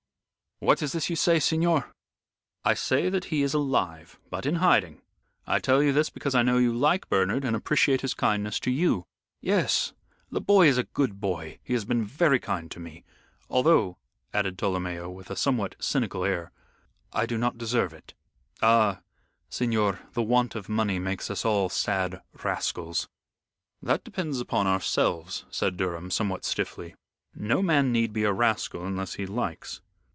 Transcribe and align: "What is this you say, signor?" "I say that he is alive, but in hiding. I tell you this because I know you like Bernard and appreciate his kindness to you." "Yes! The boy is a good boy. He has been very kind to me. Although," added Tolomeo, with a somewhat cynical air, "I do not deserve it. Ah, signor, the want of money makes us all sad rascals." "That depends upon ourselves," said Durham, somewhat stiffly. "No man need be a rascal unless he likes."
"What 0.63 0.83
is 0.83 0.91
this 0.91 1.09
you 1.09 1.15
say, 1.15 1.39
signor?" 1.39 1.91
"I 2.63 2.75
say 2.75 3.09
that 3.09 3.25
he 3.33 3.41
is 3.41 3.55
alive, 3.55 4.19
but 4.29 4.45
in 4.45 4.57
hiding. 4.57 5.01
I 5.47 5.57
tell 5.57 5.81
you 5.81 5.91
this 5.91 6.11
because 6.11 6.35
I 6.35 6.43
know 6.43 6.59
you 6.59 6.71
like 6.71 7.09
Bernard 7.09 7.43
and 7.43 7.55
appreciate 7.55 8.01
his 8.01 8.13
kindness 8.13 8.59
to 8.59 8.69
you." 8.69 9.07
"Yes! 9.39 9.93
The 10.29 10.39
boy 10.39 10.67
is 10.67 10.77
a 10.77 10.83
good 10.83 11.19
boy. 11.19 11.57
He 11.63 11.73
has 11.73 11.83
been 11.83 12.05
very 12.05 12.37
kind 12.39 12.69
to 12.69 12.79
me. 12.79 13.03
Although," 13.49 13.97
added 14.35 14.55
Tolomeo, 14.59 15.09
with 15.09 15.31
a 15.31 15.35
somewhat 15.35 15.75
cynical 15.79 16.23
air, 16.23 16.51
"I 17.11 17.25
do 17.25 17.39
not 17.39 17.57
deserve 17.57 17.91
it. 17.91 18.13
Ah, 18.61 19.01
signor, 19.49 20.01
the 20.13 20.21
want 20.21 20.53
of 20.53 20.69
money 20.69 20.99
makes 20.99 21.31
us 21.31 21.43
all 21.43 21.69
sad 21.69 22.21
rascals." 22.43 23.07
"That 23.81 24.03
depends 24.03 24.39
upon 24.39 24.67
ourselves," 24.67 25.43
said 25.49 25.75
Durham, 25.75 26.11
somewhat 26.11 26.45
stiffly. 26.45 26.93
"No 27.33 27.63
man 27.63 27.91
need 27.91 28.13
be 28.13 28.25
a 28.25 28.31
rascal 28.31 28.85
unless 28.85 29.15
he 29.15 29.25
likes." 29.25 29.81